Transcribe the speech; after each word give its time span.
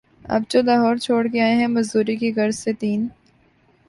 اب 0.35 0.41
جو 0.49 0.61
لاہور 0.61 0.95
چھوڑ 0.97 1.21
کے 1.31 1.41
آئے 1.41 1.55
ہیں، 1.55 1.67
مزدوری 1.67 2.15
کی 2.15 2.31
غرض 2.35 2.57
سے 2.59 2.73
تین 2.73 3.07